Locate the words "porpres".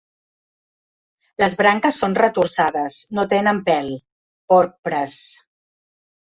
4.55-5.21